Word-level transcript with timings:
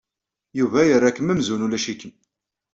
Yuba 0.59 0.79
yerra-kem 0.87 1.31
amzun 1.33 1.65
ulac-ikem. 1.65 2.13